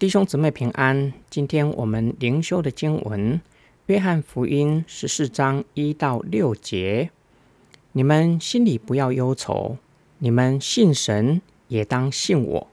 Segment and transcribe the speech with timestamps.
[0.00, 1.12] 弟兄姊妹平安。
[1.28, 3.34] 今天我们灵修的经文
[3.84, 7.10] 《约翰福音》十四章一到六节。
[7.92, 9.76] 你们心里不要忧愁，
[10.16, 12.68] 你们信神也当信我。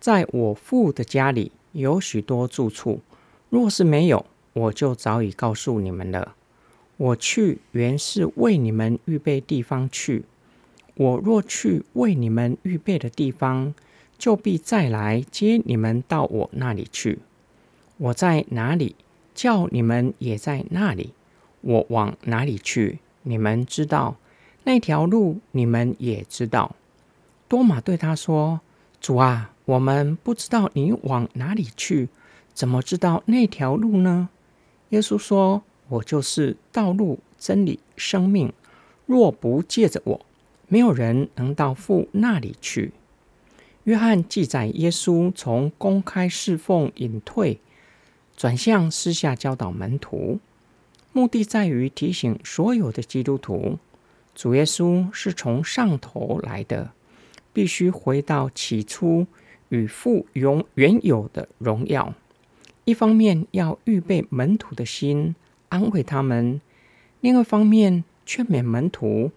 [0.00, 3.00] 在我父的家里有许多住处，
[3.50, 6.34] 若是没有，我就早已告诉你们了。
[6.96, 10.24] 我去原是为你们预备地方去。
[10.96, 13.72] 我若去为你们预备的地方，
[14.18, 17.18] 就必再来接你们到我那里去。
[17.96, 18.96] 我在哪里，
[19.34, 21.12] 叫你们也在那里。
[21.60, 24.16] 我往哪里去，你们知道；
[24.64, 26.74] 那条路你们也知道。
[27.48, 28.60] 多马对他说
[29.00, 32.08] ：“主啊，我们不知道你往哪里去，
[32.52, 34.28] 怎么知道那条路呢？”
[34.90, 38.52] 耶稣说：“我就是道路、真理、生命。
[39.06, 40.20] 若不借着我，
[40.68, 42.92] 没有人能到父那里去。”
[43.84, 47.60] 约翰记载，耶稣从公开侍奉隐退，
[48.34, 50.40] 转向私下教导门徒，
[51.12, 53.78] 目的在于提醒所有的基督徒，
[54.34, 56.92] 主耶稣是从上头来的，
[57.52, 59.26] 必须回到起初
[59.68, 62.14] 与父永原有的荣耀。
[62.86, 65.36] 一方面要预备门徒的心，
[65.68, 66.58] 安慰他们；
[67.20, 69.30] 另一方面劝勉门徒，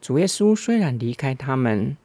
[0.00, 1.96] 主耶稣虽然离开他们。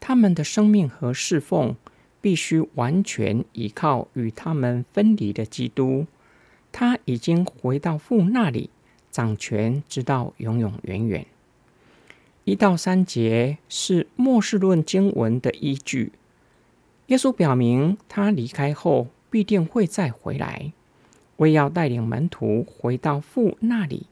[0.00, 1.76] 他们的生命和侍奉
[2.22, 6.06] 必须完全依靠与他们分离的基督。
[6.72, 8.70] 他已经回到父那里，
[9.10, 11.26] 掌权直到永永远远。
[12.44, 16.12] 一到三节是末世论经文的依据。
[17.08, 20.72] 耶稣表明，他离开后必定会再回来，
[21.36, 24.06] 为要带领门徒回到父那里，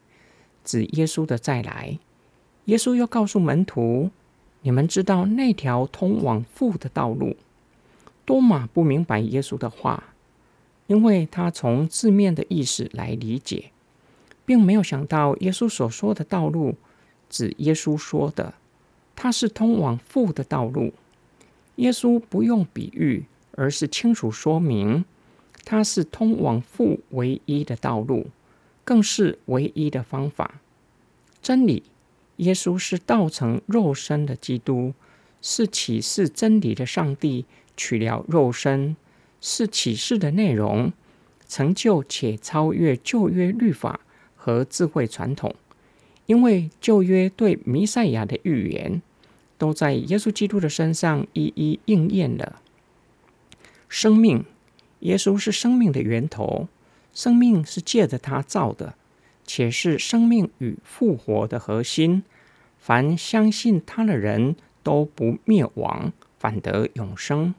[0.63, 1.97] 指耶稣的再来。
[2.65, 4.11] 耶稣又告诉门徒。
[4.61, 7.35] 你们知道那条通往父的道路。
[8.25, 10.13] 多马不明白耶稣的话，
[10.87, 13.71] 因为他从字面的意思来理解，
[14.45, 16.75] 并没有想到耶稣所说的道路
[17.29, 18.53] 指耶稣说的，
[19.15, 20.93] 它是通往父的道路。
[21.77, 23.25] 耶稣不用比喻，
[23.55, 25.05] 而是清楚说明，
[25.65, 28.27] 它是通往父唯一的道路，
[28.83, 30.61] 更是唯一的方法。
[31.41, 31.83] 真理。
[32.39, 34.93] 耶稣是道成肉身的基督，
[35.41, 37.45] 是启示真理的上帝
[37.77, 38.95] 取了肉身，
[39.39, 40.91] 是启示的内容，
[41.47, 44.01] 成就且超越旧约律法
[44.35, 45.53] 和智慧传统。
[46.27, 49.01] 因为旧约对弥赛亚的预言，
[49.57, 52.61] 都在耶稣基督的身上一一应验了。
[53.89, 54.45] 生命，
[54.99, 56.67] 耶稣是生命的源头，
[57.13, 58.95] 生命是借着他造的。
[59.49, 62.21] 且是生命与复活的核心。
[62.77, 67.55] 凡相信他的人都不灭亡，反得永生。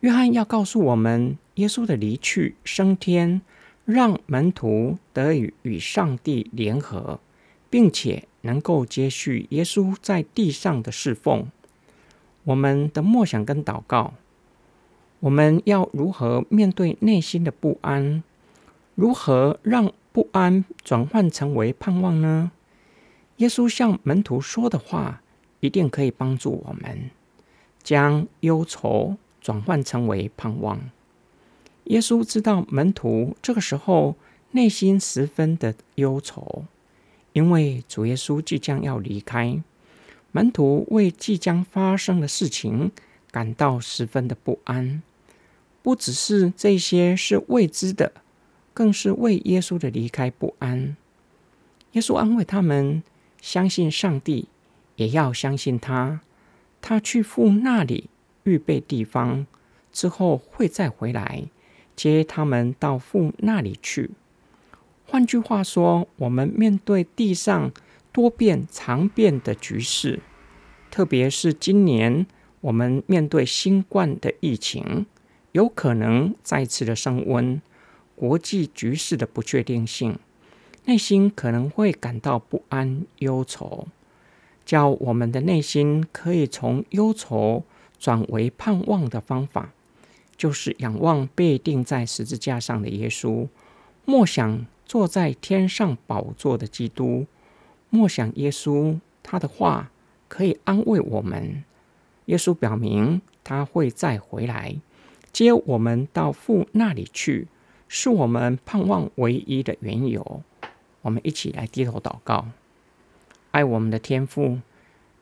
[0.00, 3.42] 约翰要告诉我们，耶稣的离去升天，
[3.84, 7.20] 让门徒得以与上帝联合，
[7.70, 11.46] 并且能够接续耶稣在地上的侍奉。
[12.42, 14.14] 我们的默想跟祷告，
[15.20, 18.24] 我们要如何面对内心的不安？
[18.96, 19.92] 如何让？
[20.12, 22.52] 不安转换成为盼望呢？
[23.38, 25.22] 耶稣向门徒说的话，
[25.60, 27.10] 一定可以帮助我们
[27.82, 30.78] 将忧愁转换成为盼望。
[31.84, 34.14] 耶稣知道门徒这个时候
[34.52, 36.64] 内心十分的忧愁，
[37.32, 39.60] 因为主耶稣即将要离开，
[40.30, 42.92] 门徒为即将发生的事情
[43.30, 45.02] 感到十分的不安。
[45.82, 48.12] 不只是这些是未知的。
[48.74, 50.96] 更是为耶稣的离开不安。
[51.92, 53.02] 耶稣安慰他们：
[53.40, 54.48] 相信上帝，
[54.96, 56.20] 也要相信他。
[56.80, 58.08] 他去父那里
[58.44, 59.46] 预备地方
[59.92, 61.44] 之后，会再回来
[61.94, 64.10] 接他们到父那里去。
[65.06, 67.70] 换句话说，我们面对地上
[68.10, 70.20] 多变常变的局势，
[70.90, 72.26] 特别是今年
[72.62, 75.04] 我们面对新冠的疫情，
[75.52, 77.60] 有可能再次的升温。
[78.22, 80.16] 国际局势的不确定性，
[80.84, 83.88] 内心可能会感到不安、忧愁。
[84.64, 87.64] 叫我们的内心可以从忧愁
[87.98, 89.72] 转为盼望的方法，
[90.36, 93.48] 就是仰望被钉在十字架上的耶稣，
[94.04, 97.26] 默想坐在天上宝座的基督，
[97.90, 99.90] 默想耶稣他的话
[100.28, 101.64] 可以安慰我们。
[102.26, 104.76] 耶稣表明他会再回来
[105.32, 107.48] 接我们到父那里去。
[107.94, 110.42] 是我们盼望唯一的缘由。
[111.02, 112.48] 我们一起来低头祷告，
[113.50, 114.60] 爱我们的天父，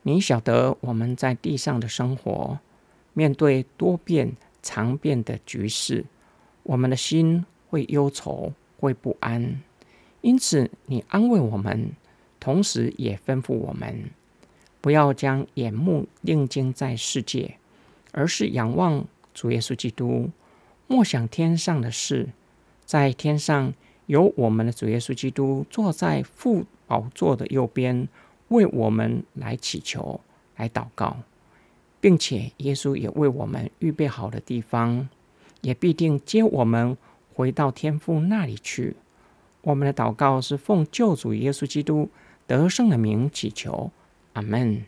[0.03, 2.59] 你晓得我们在地上的生活，
[3.11, 6.05] 面对多变常变的局势，
[6.63, 9.61] 我们的心会忧愁，会不安。
[10.21, 11.91] 因此，你安慰我们，
[12.39, 14.11] 同时也吩咐我们，
[14.79, 17.57] 不要将眼目定睛在世界，
[18.13, 20.29] 而是仰望主耶稣基督，
[20.87, 22.29] 默想天上的事。
[22.91, 23.73] 在天上
[24.07, 28.09] 有我们的主耶稣基督坐在父宝座的右边，
[28.49, 30.19] 为我们来祈求、
[30.57, 31.15] 来祷告，
[32.01, 35.07] 并且耶稣也为我们预备好的地方，
[35.61, 36.97] 也必定接我们
[37.33, 38.97] 回到天父那里去。
[39.61, 42.09] 我们的祷告是奉救主耶稣基督
[42.45, 43.89] 得胜的名祈求，
[44.33, 44.83] 阿门。